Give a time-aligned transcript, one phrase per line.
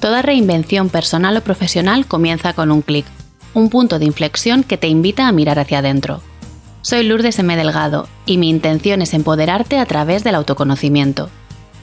[0.00, 3.04] Toda reinvención personal o profesional comienza con un clic,
[3.52, 6.22] un punto de inflexión que te invita a mirar hacia adentro.
[6.80, 7.54] Soy Lourdes M.
[7.54, 11.28] Delgado y mi intención es empoderarte a través del autoconocimiento.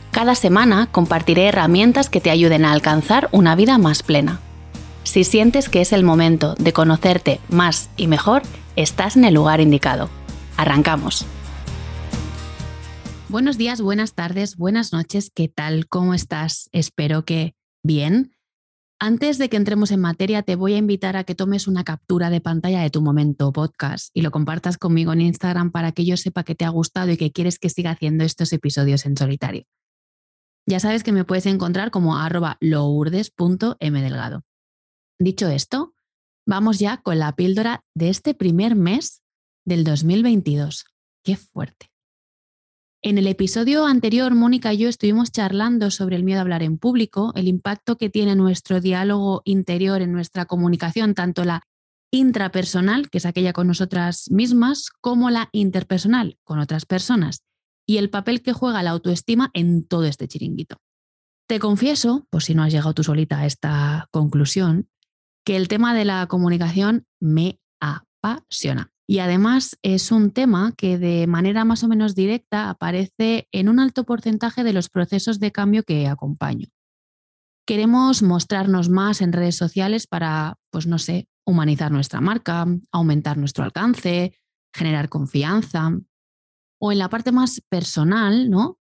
[0.10, 4.40] Cada semana compartiré herramientas que te ayuden a alcanzar una vida más plena.
[5.04, 8.42] Si sientes que es el momento de conocerte más y mejor,
[8.76, 10.10] estás en el lugar indicado.
[10.58, 11.28] Arrancamos.
[13.30, 15.88] Buenos días, buenas tardes, buenas noches, ¿qué tal?
[15.88, 16.70] ¿Cómo estás?
[16.72, 17.54] Espero que
[17.88, 18.36] bien.
[19.00, 22.30] Antes de que entremos en materia, te voy a invitar a que tomes una captura
[22.30, 26.18] de pantalla de tu momento podcast y lo compartas conmigo en Instagram para que yo
[26.18, 29.66] sepa que te ha gustado y que quieres que siga haciendo estos episodios en solitario.
[30.68, 34.44] Ya sabes que me puedes encontrar como arroba lourdes.mdelgado.
[35.20, 35.94] Dicho esto,
[36.46, 39.22] vamos ya con la píldora de este primer mes
[39.66, 40.86] del 2022.
[41.24, 41.90] ¡Qué fuerte!
[43.04, 46.80] En el episodio anterior, Mónica y yo estuvimos charlando sobre el miedo a hablar en
[46.80, 51.62] público, el impacto que tiene nuestro diálogo interior en nuestra comunicación, tanto la
[52.12, 57.44] intrapersonal, que es aquella con nosotras mismas, como la interpersonal, con otras personas,
[57.86, 60.78] y el papel que juega la autoestima en todo este chiringuito.
[61.48, 64.90] Te confieso, por si no has llegado tú solita a esta conclusión,
[65.46, 68.92] que el tema de la comunicación me apasiona.
[69.10, 73.80] Y además es un tema que de manera más o menos directa aparece en un
[73.80, 76.68] alto porcentaje de los procesos de cambio que acompaño.
[77.66, 83.64] Queremos mostrarnos más en redes sociales para, pues no sé, humanizar nuestra marca, aumentar nuestro
[83.64, 84.34] alcance,
[84.74, 85.92] generar confianza.
[86.80, 88.78] O en la parte más personal, ¿no?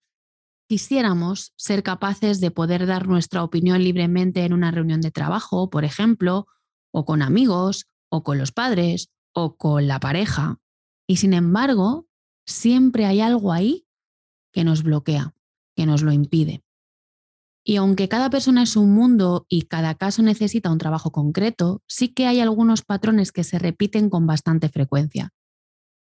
[0.69, 5.85] Quisiéramos ser capaces de poder dar nuestra opinión libremente en una reunión de trabajo, por
[5.85, 6.49] ejemplo,
[6.93, 10.59] o con amigos, o con los padres, o con la pareja.
[11.06, 12.09] Y sin embargo,
[12.47, 13.87] siempre hay algo ahí
[14.51, 15.34] que nos bloquea,
[15.77, 16.65] que nos lo impide.
[17.62, 22.09] Y aunque cada persona es un mundo y cada caso necesita un trabajo concreto, sí
[22.09, 25.35] que hay algunos patrones que se repiten con bastante frecuencia.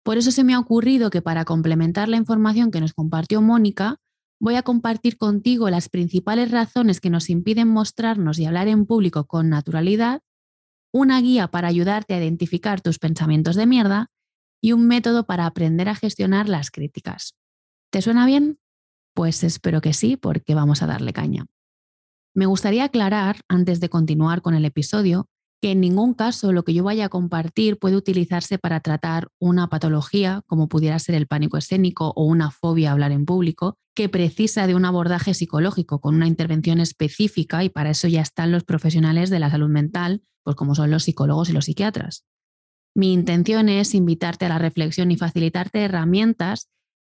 [0.04, 3.98] Por eso se me ha ocurrido que para complementar la información que nos compartió Mónica,
[4.40, 9.26] voy a compartir contigo las principales razones que nos impiden mostrarnos y hablar en público
[9.26, 10.22] con naturalidad
[10.92, 14.12] una guía para ayudarte a identificar tus pensamientos de mierda
[14.62, 17.36] y un método para aprender a gestionar las críticas.
[17.92, 18.60] ¿Te suena bien?
[19.14, 21.46] Pues espero que sí, porque vamos a darle caña.
[22.34, 25.28] Me gustaría aclarar, antes de continuar con el episodio,
[25.62, 29.68] que en ningún caso lo que yo vaya a compartir puede utilizarse para tratar una
[29.68, 34.08] patología, como pudiera ser el pánico escénico o una fobia a hablar en público, que
[34.08, 38.64] precisa de un abordaje psicológico con una intervención específica y para eso ya están los
[38.64, 42.26] profesionales de la salud mental, pues como son los psicólogos y los psiquiatras.
[42.96, 46.70] Mi intención es invitarte a la reflexión y facilitarte herramientas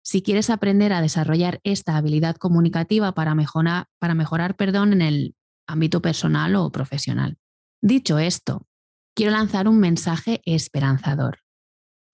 [0.04, 5.36] si quieres aprender a desarrollar esta habilidad comunicativa para mejorar, para mejorar perdón, en el
[5.68, 7.38] ámbito personal o profesional.
[7.84, 8.68] Dicho esto,
[9.12, 11.38] quiero lanzar un mensaje esperanzador.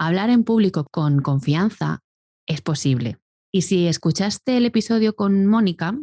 [0.01, 2.03] Hablar en público con confianza
[2.47, 3.19] es posible.
[3.53, 5.95] Y si escuchaste el episodio con Mónica,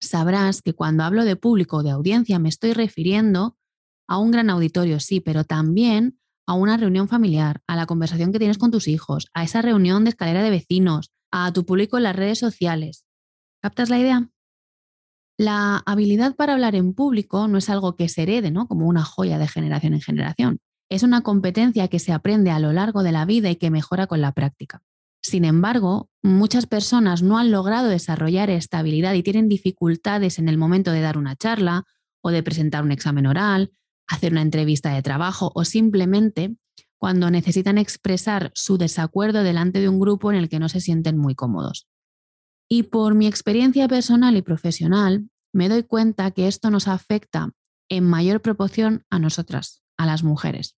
[0.00, 3.58] sabrás que cuando hablo de público o de audiencia me estoy refiriendo
[4.08, 8.38] a un gran auditorio, sí, pero también a una reunión familiar, a la conversación que
[8.38, 12.04] tienes con tus hijos, a esa reunión de escalera de vecinos, a tu público en
[12.04, 13.04] las redes sociales.
[13.60, 14.31] ¿Captas la idea?
[15.42, 18.68] La habilidad para hablar en público no es algo que se herede, ¿no?
[18.68, 20.60] Como una joya de generación en generación.
[20.88, 24.06] Es una competencia que se aprende a lo largo de la vida y que mejora
[24.06, 24.84] con la práctica.
[25.20, 30.58] Sin embargo, muchas personas no han logrado desarrollar esta habilidad y tienen dificultades en el
[30.58, 31.86] momento de dar una charla
[32.20, 33.72] o de presentar un examen oral,
[34.06, 36.54] hacer una entrevista de trabajo o simplemente
[36.98, 41.18] cuando necesitan expresar su desacuerdo delante de un grupo en el que no se sienten
[41.18, 41.88] muy cómodos.
[42.68, 47.52] Y por mi experiencia personal y profesional, me doy cuenta que esto nos afecta
[47.88, 50.76] en mayor proporción a nosotras, a las mujeres.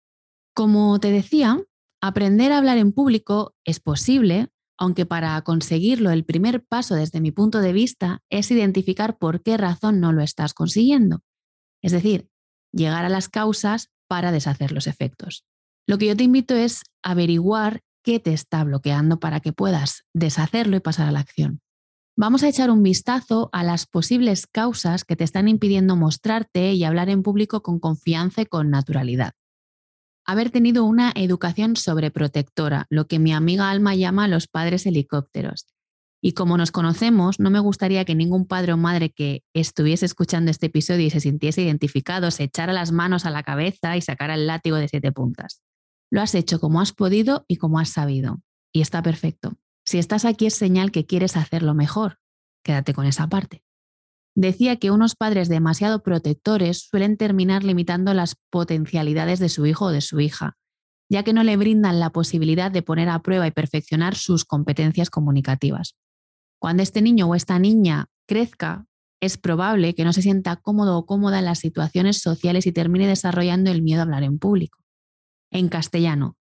[0.54, 1.62] Como te decía,
[2.00, 4.48] aprender a hablar en público es posible,
[4.78, 9.56] aunque para conseguirlo el primer paso desde mi punto de vista es identificar por qué
[9.56, 11.20] razón no lo estás consiguiendo.
[11.82, 12.28] Es decir,
[12.72, 15.44] llegar a las causas para deshacer los efectos.
[15.86, 20.76] Lo que yo te invito es averiguar qué te está bloqueando para que puedas deshacerlo
[20.76, 21.60] y pasar a la acción.
[22.16, 26.84] Vamos a echar un vistazo a las posibles causas que te están impidiendo mostrarte y
[26.84, 29.32] hablar en público con confianza y con naturalidad.
[30.24, 35.66] Haber tenido una educación sobreprotectora, lo que mi amiga Alma llama los padres helicópteros.
[36.22, 40.52] Y como nos conocemos, no me gustaría que ningún padre o madre que estuviese escuchando
[40.52, 44.34] este episodio y se sintiese identificado se echara las manos a la cabeza y sacara
[44.34, 45.62] el látigo de siete puntas.
[46.12, 48.40] Lo has hecho como has podido y como has sabido.
[48.72, 49.58] Y está perfecto.
[49.84, 52.18] Si estás aquí es señal que quieres hacerlo mejor.
[52.64, 53.62] Quédate con esa parte.
[54.36, 59.90] decía que unos padres demasiado protectores suelen terminar limitando las potencialidades de su hijo o
[59.90, 60.56] de su hija,
[61.08, 65.08] ya que no le brindan la posibilidad de poner a prueba y perfeccionar sus competencias
[65.08, 65.94] comunicativas.
[66.58, 68.86] Cuando este niño o esta niña crezca,
[69.20, 73.06] es probable que no se sienta cómodo o cómoda en las situaciones sociales y termine
[73.06, 74.80] desarrollando el miedo a hablar en público.
[75.52, 76.36] En castellano,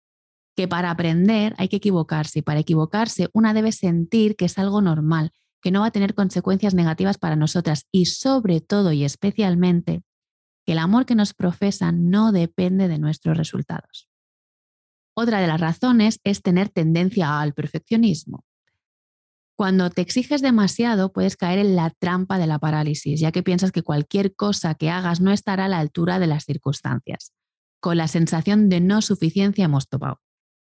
[0.58, 4.82] que para aprender hay que equivocarse y para equivocarse una debe sentir que es algo
[4.82, 5.30] normal,
[5.62, 10.02] que no va a tener consecuencias negativas para nosotras y sobre todo y especialmente
[10.66, 14.08] que el amor que nos profesan no depende de nuestros resultados.
[15.14, 18.44] Otra de las razones es tener tendencia al perfeccionismo.
[19.56, 23.70] Cuando te exiges demasiado, puedes caer en la trampa de la parálisis, ya que piensas
[23.70, 27.32] que cualquier cosa que hagas no estará a la altura de las circunstancias.
[27.78, 30.18] Con la sensación de no suficiencia hemos topado.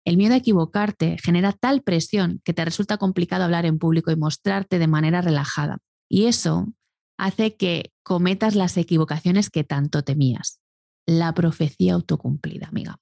[0.08, 4.16] El miedo a equivocarte genera tal presión que te resulta complicado hablar en público y
[4.16, 5.81] mostrarte de manera relajada.
[6.08, 6.72] Y eso
[7.19, 10.60] hace que cometas las equivocaciones que tanto temías.
[11.05, 12.96] La profecía autocumplida, amiga.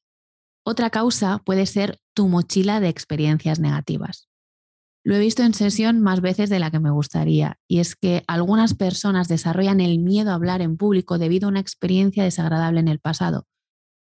[0.64, 4.28] Otra causa puede ser tu mochila de experiencias negativas.
[5.04, 8.24] Lo he visto en sesión más veces de la que me gustaría, y es que
[8.26, 12.88] algunas personas desarrollan el miedo a hablar en público debido a una experiencia desagradable en
[12.88, 13.46] el pasado,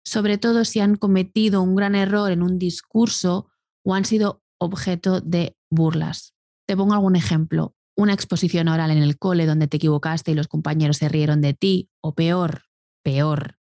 [0.08, 3.48] sobre todo si han cometido un gran error en un discurso
[3.84, 6.34] o han sido objeto de burlas.
[6.66, 7.74] Te pongo algún ejemplo.
[7.96, 11.52] Una exposición oral en el cole donde te equivocaste y los compañeros se rieron de
[11.52, 12.62] ti, o peor,
[13.02, 13.58] peor.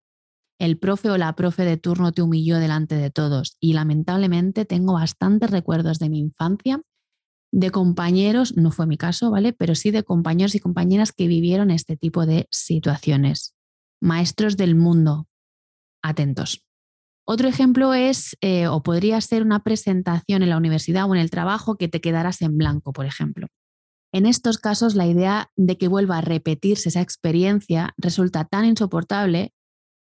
[0.59, 4.93] El profe o la profe de turno te humilló delante de todos y lamentablemente tengo
[4.93, 6.81] bastantes recuerdos de mi infancia
[7.53, 9.53] de compañeros, no fue mi caso, ¿vale?
[9.53, 13.53] Pero sí de compañeros y compañeras que vivieron este tipo de situaciones.
[14.01, 15.27] Maestros del mundo,
[16.03, 16.63] atentos.
[17.25, 21.31] Otro ejemplo es, eh, o podría ser una presentación en la universidad o en el
[21.31, 23.47] trabajo que te quedaras en blanco, por ejemplo.
[24.13, 29.53] En estos casos, la idea de que vuelva a repetirse esa experiencia resulta tan insoportable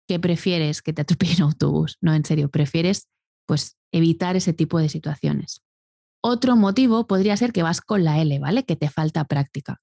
[0.08, 1.96] que prefieres que te atropelle un autobús.
[2.00, 3.06] No, en serio, prefieres
[3.46, 5.62] pues evitar ese tipo de situaciones.
[6.22, 8.64] Otro motivo podría ser que vas con la L, ¿vale?
[8.64, 9.80] Que te falta práctica.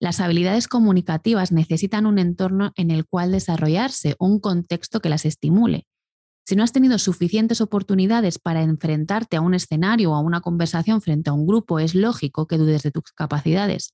[0.00, 5.86] Las habilidades comunicativas necesitan un entorno en el cual desarrollarse, un contexto que las estimule.
[6.46, 11.02] Si no has tenido suficientes oportunidades para enfrentarte a un escenario o a una conversación
[11.02, 13.92] frente a un grupo, es lógico que dudes de tus capacidades,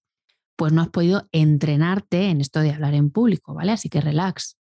[0.57, 3.73] pues no has podido entrenarte en esto de hablar en público, ¿vale?
[3.73, 4.57] Así que relax.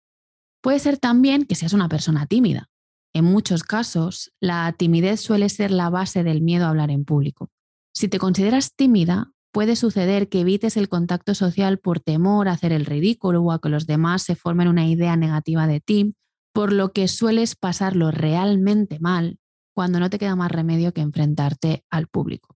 [0.61, 2.69] Puede ser también que seas una persona tímida.
[3.15, 7.49] En muchos casos, la timidez suele ser la base del miedo a hablar en público.
[7.95, 12.71] Si te consideras tímida, puede suceder que evites el contacto social por temor a hacer
[12.71, 16.15] el ridículo o a que los demás se formen una idea negativa de ti,
[16.55, 19.41] por lo que sueles pasarlo realmente mal
[19.75, 22.55] cuando no te queda más remedio que enfrentarte al público.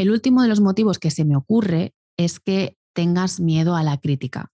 [0.00, 3.96] El último de los motivos que se me ocurre es que tengas miedo a la
[3.98, 4.50] crítica.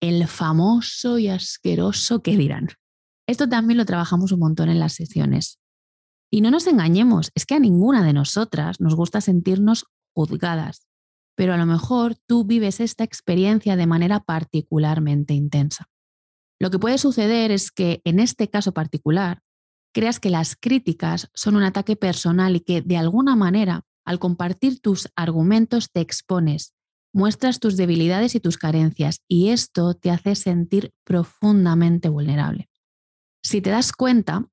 [0.00, 2.68] El famoso y asqueroso que dirán.
[3.26, 5.58] Esto también lo trabajamos un montón en las sesiones.
[6.30, 10.86] Y no nos engañemos, es que a ninguna de nosotras nos gusta sentirnos juzgadas,
[11.40, 15.88] pero a lo mejor tú vives esta experiencia de manera particularmente intensa.
[16.60, 19.40] Lo que puede suceder es que en este caso particular
[19.94, 24.80] creas que las críticas son un ataque personal y que de alguna manera al compartir
[24.80, 26.74] tus argumentos te expones,
[27.14, 32.68] muestras tus debilidades y tus carencias y esto te hace sentir profundamente vulnerable.
[33.42, 34.44] Si te das cuenta,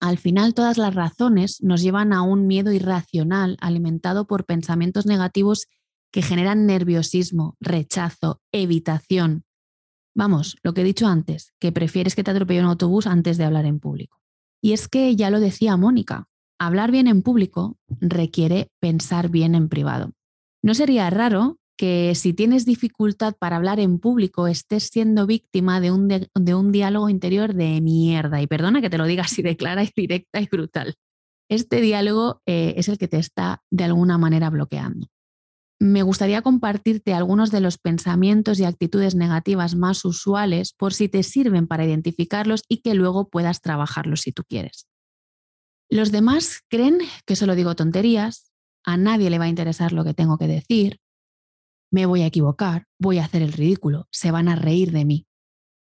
[0.00, 5.66] al final todas las razones nos llevan a un miedo irracional alimentado por pensamientos negativos
[6.12, 9.44] que generan nerviosismo, rechazo, evitación.
[10.14, 13.44] Vamos, lo que he dicho antes, que prefieres que te atropelle un autobús antes de
[13.44, 14.18] hablar en público.
[14.62, 16.28] Y es que ya lo decía Mónica,
[16.60, 20.12] hablar bien en público requiere pensar bien en privado.
[20.62, 25.90] No sería raro que si tienes dificultad para hablar en público estés siendo víctima de
[25.90, 28.40] un, de, un diálogo interior de mierda.
[28.40, 30.94] Y perdona que te lo diga así de clara y directa y brutal.
[31.50, 35.08] Este diálogo eh, es el que te está de alguna manera bloqueando.
[35.82, 41.24] Me gustaría compartirte algunos de los pensamientos y actitudes negativas más usuales por si te
[41.24, 44.86] sirven para identificarlos y que luego puedas trabajarlos si tú quieres.
[45.90, 48.52] Los demás creen que solo digo tonterías,
[48.84, 51.00] a nadie le va a interesar lo que tengo que decir,
[51.90, 55.26] me voy a equivocar, voy a hacer el ridículo, se van a reír de mí.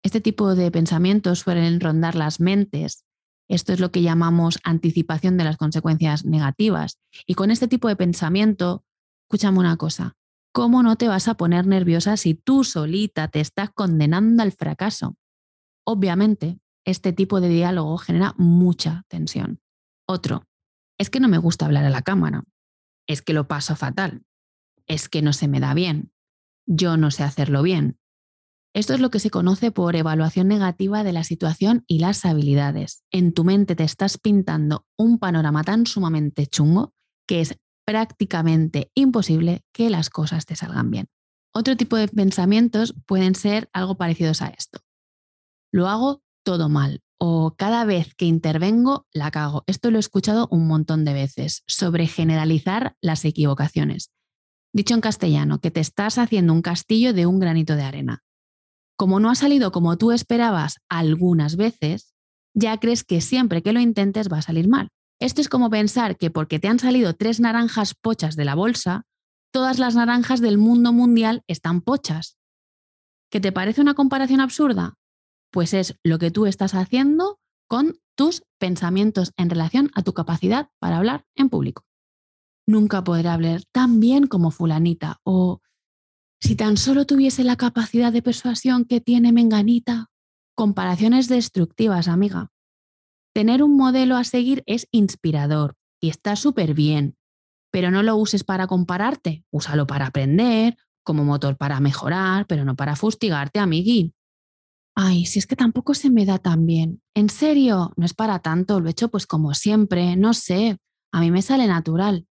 [0.02, 3.04] Este tipo de pensamientos suelen rondar las mentes.
[3.50, 6.98] Esto es lo que llamamos anticipación de las consecuencias negativas.
[7.26, 8.82] Y con este tipo de pensamiento,
[9.24, 10.16] escúchame una cosa,
[10.52, 15.16] ¿cómo no te vas a poner nerviosa si tú solita te estás condenando al fracaso?
[15.84, 19.60] Obviamente, este tipo de diálogo genera mucha tensión.
[20.06, 20.44] Otro,
[20.98, 22.44] es que no me gusta hablar a la cámara,
[23.06, 24.22] es que lo paso fatal,
[24.86, 26.12] es que no se me da bien.
[26.66, 27.98] yo no sé hacerlo bien.
[28.74, 33.04] Esto es lo que se conoce por evaluación negativa de la situación y las habilidades.
[33.10, 36.94] En tu mente te estás pintando un panorama tan sumamente chungo
[37.28, 41.08] que es prácticamente imposible que las cosas te salgan bien.
[41.52, 44.80] Otro tipo de pensamientos pueden ser algo parecidos a esto.
[45.72, 49.64] Lo hago todo mal o cada vez que intervengo la cago.
[49.66, 54.10] Esto lo he escuchado un montón de veces sobre generalizar las equivocaciones.
[54.72, 58.24] Dicho en castellano, que te estás haciendo un castillo de un granito de arena.
[58.96, 62.14] Como no ha salido como tú esperabas algunas veces,
[62.54, 64.88] ya crees que siempre que lo intentes va a salir mal.
[65.24, 69.06] Esto es como pensar que porque te han salido tres naranjas pochas de la bolsa,
[69.54, 72.36] todas las naranjas del mundo mundial están pochas.
[73.30, 74.98] ¿Que te parece una comparación absurda?
[75.50, 77.40] Pues es lo que tú estás haciendo
[77.70, 81.86] con tus pensamientos en relación a tu capacidad para hablar en público.
[82.66, 85.62] Nunca podré hablar tan bien como fulanita o
[86.38, 90.10] si tan solo tuviese la capacidad de persuasión que tiene Menganita.
[90.54, 92.50] Comparaciones destructivas, amiga.
[93.34, 97.16] Tener un modelo a seguir es inspirador y está súper bien,
[97.72, 102.76] pero no lo uses para compararte, úsalo para aprender, como motor para mejorar, pero no
[102.76, 104.14] para fustigarte, amigui.
[104.96, 107.02] Ay, si es que tampoco se me da tan bien.
[107.14, 110.78] En serio, no es para tanto, lo he hecho pues como siempre, no sé,
[111.12, 112.28] a mí me sale natural.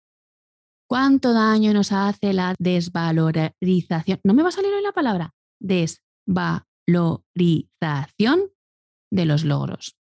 [0.87, 4.19] ¿Cuánto daño nos hace la desvalorización?
[4.23, 5.33] ¿No me va a salir hoy la palabra?
[5.59, 8.51] Desvalorización
[9.11, 9.95] de los logros.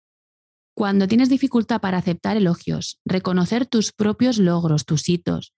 [0.77, 5.55] Cuando tienes dificultad para aceptar elogios, reconocer tus propios logros, tus hitos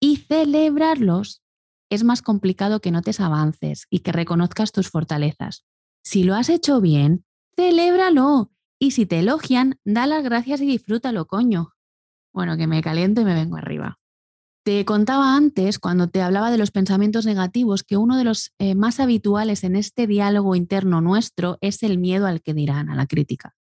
[0.00, 1.42] y celebrarlos,
[1.90, 5.64] es más complicado que notes avances y que reconozcas tus fortalezas.
[6.04, 7.24] Si lo has hecho bien,
[7.56, 8.52] celébralo.
[8.78, 11.72] Y si te elogian, da las gracias y disfrútalo, coño.
[12.32, 13.98] Bueno, que me caliento y me vengo arriba.
[14.64, 18.76] Te contaba antes, cuando te hablaba de los pensamientos negativos, que uno de los eh,
[18.76, 23.06] más habituales en este diálogo interno nuestro es el miedo al que dirán, a la
[23.06, 23.56] crítica.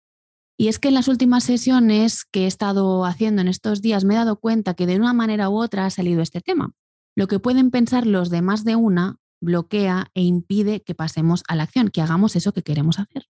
[0.61, 4.12] Y es que en las últimas sesiones que he estado haciendo en estos días me
[4.12, 6.73] he dado cuenta que de una manera u otra ha salido este tema.
[7.17, 11.62] Lo que pueden pensar los demás de una bloquea e impide que pasemos a la
[11.62, 13.25] acción, que hagamos eso que queremos hacer.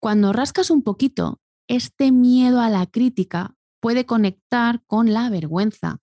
[0.00, 5.98] Cuando rascas un poquito, este miedo a la crítica puede conectar con la vergüenza,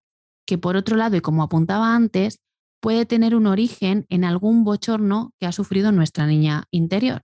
[0.45, 2.41] que por otro lado, y como apuntaba antes,
[2.81, 7.21] puede tener un origen en algún bochorno que ha sufrido nuestra niña interior.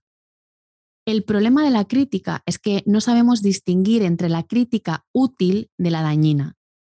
[1.06, 5.90] El problema de la crítica es que no sabemos distinguir entre la crítica útil de
[5.90, 6.54] la dañina.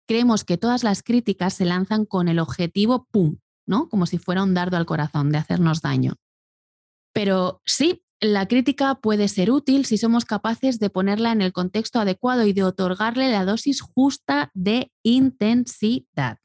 [0.07, 3.89] Creemos que todas las críticas se lanzan con el objetivo, ¡pum!, ¿no?
[3.89, 6.15] Como si fuera un dardo al corazón de hacernos daño.
[7.13, 11.99] Pero sí, la crítica puede ser útil si somos capaces de ponerla en el contexto
[11.99, 16.39] adecuado y de otorgarle la dosis justa de intensidad.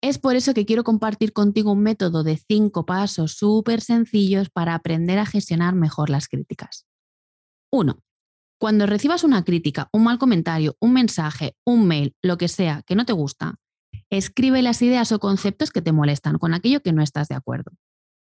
[0.00, 4.74] Es por eso que quiero compartir contigo un método de cinco pasos súper sencillos para
[4.74, 6.86] aprender a gestionar mejor las críticas.
[7.72, 7.98] 1.
[8.60, 12.94] Cuando recibas una crítica, un mal comentario, un mensaje, un mail, lo que sea que
[12.94, 13.56] no te gusta,
[14.10, 17.72] Escribe las ideas o conceptos que te molestan con aquello que no estás de acuerdo.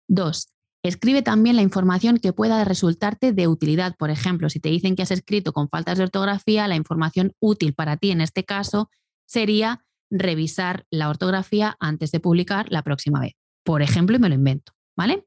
[0.08, 0.48] Dos,
[0.84, 3.96] Escribe también la información que pueda resultarte de utilidad.
[3.98, 7.74] Por ejemplo, si te dicen que has escrito con faltas de ortografía, la información útil
[7.74, 8.92] para ti en este caso
[9.26, 13.34] sería revisar la ortografía antes de publicar la próxima vez.
[13.64, 15.26] Por ejemplo, y me lo invento, ¿vale?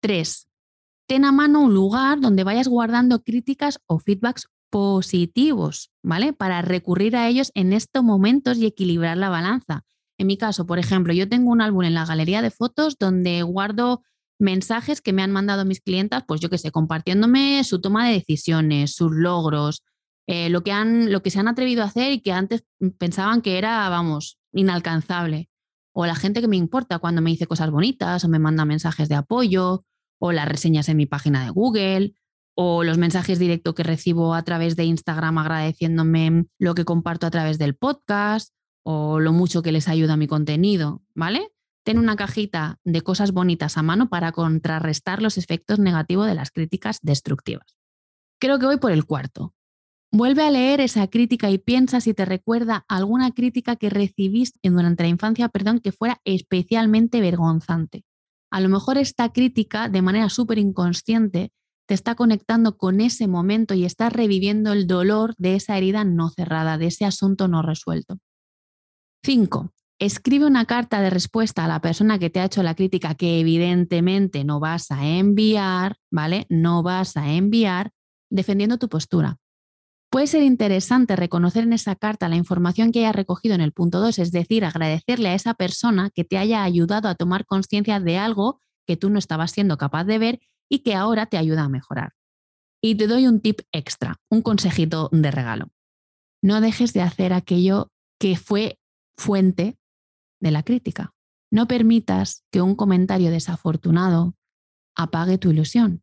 [0.00, 0.48] Tres,
[1.08, 6.34] Ten a mano un lugar donde vayas guardando críticas o feedbacks positivos, ¿vale?
[6.34, 9.84] Para recurrir a ellos en estos momentos y equilibrar la balanza.
[10.18, 13.42] En mi caso, por ejemplo, yo tengo un álbum en la galería de fotos donde
[13.42, 14.02] guardo
[14.38, 18.12] mensajes que me han mandado mis clientas, pues yo qué sé, compartiéndome su toma de
[18.12, 19.82] decisiones, sus logros,
[20.28, 22.62] eh, lo, que han, lo que se han atrevido a hacer y que antes
[22.98, 25.48] pensaban que era, vamos, inalcanzable.
[25.92, 29.08] O la gente que me importa cuando me dice cosas bonitas o me manda mensajes
[29.08, 29.86] de apoyo
[30.20, 32.12] o las reseñas en mi página de Google
[32.54, 37.30] o los mensajes directos que recibo a través de Instagram agradeciéndome lo que comparto a
[37.30, 41.52] través del podcast o lo mucho que les ayuda mi contenido, ¿vale?
[41.84, 46.50] Ten una cajita de cosas bonitas a mano para contrarrestar los efectos negativos de las
[46.50, 47.78] críticas destructivas.
[48.38, 49.54] Creo que voy por el cuarto.
[50.10, 55.02] Vuelve a leer esa crítica y piensa si te recuerda alguna crítica que recibiste durante
[55.02, 58.04] la infancia, perdón, que fuera especialmente vergonzante.
[58.50, 61.52] A lo mejor esta crítica, de manera súper inconsciente,
[61.86, 66.30] te está conectando con ese momento y estás reviviendo el dolor de esa herida no
[66.30, 68.18] cerrada, de ese asunto no resuelto.
[69.24, 69.72] 5.
[69.98, 73.40] Escribe una carta de respuesta a la persona que te ha hecho la crítica que
[73.40, 76.46] evidentemente no vas a enviar, ¿vale?
[76.48, 77.90] No vas a enviar
[78.30, 79.38] defendiendo tu postura.
[80.10, 84.00] Puede ser interesante reconocer en esa carta la información que haya recogido en el punto
[84.00, 88.16] 2, es decir, agradecerle a esa persona que te haya ayudado a tomar conciencia de
[88.16, 91.68] algo que tú no estabas siendo capaz de ver y que ahora te ayuda a
[91.68, 92.14] mejorar.
[92.82, 95.68] Y te doy un tip extra, un consejito de regalo.
[96.42, 98.78] No dejes de hacer aquello que fue
[99.18, 99.78] fuente
[100.40, 101.12] de la crítica.
[101.50, 104.34] No permitas que un comentario desafortunado
[104.96, 106.02] apague tu ilusión.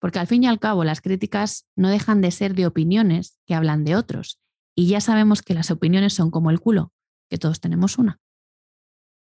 [0.00, 3.54] Porque al fin y al cabo las críticas no dejan de ser de opiniones que
[3.54, 4.38] hablan de otros.
[4.74, 6.92] Y ya sabemos que las opiniones son como el culo,
[7.30, 8.20] que todos tenemos una.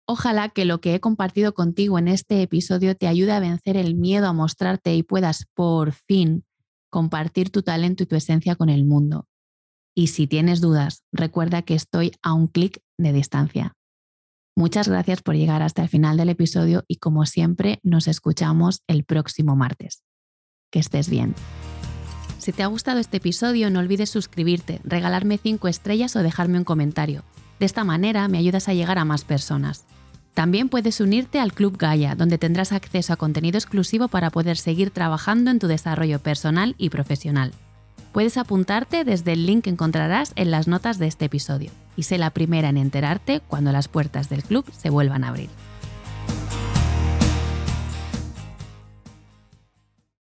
[0.08, 3.96] Ojalá que lo que he compartido contigo en este episodio te ayude a vencer el
[3.96, 6.46] miedo a mostrarte y puedas por fin
[6.92, 9.28] compartir tu talento y tu esencia con el mundo.
[9.96, 13.74] Y si tienes dudas, recuerda que estoy a un clic de distancia.
[14.56, 19.04] Muchas gracias por llegar hasta el final del episodio y como siempre nos escuchamos el
[19.04, 20.05] próximo martes.
[20.76, 21.34] Que estés bien.
[22.38, 26.66] Si te ha gustado este episodio no olvides suscribirte, regalarme 5 estrellas o dejarme un
[26.66, 27.24] comentario.
[27.62, 29.86] De esta manera me ayudas a llegar a más personas.
[30.34, 34.92] También puedes unirte al Club Gaia, donde tendrás acceso a contenido exclusivo para poder seguir
[34.92, 37.54] trabajando en tu desarrollo personal y profesional.
[38.12, 42.18] Puedes apuntarte desde el link que encontrarás en las notas de este episodio y sé
[42.18, 45.48] la primera en enterarte cuando las puertas del club se vuelvan a abrir.